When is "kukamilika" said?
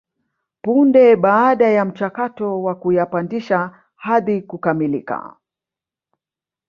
4.41-5.37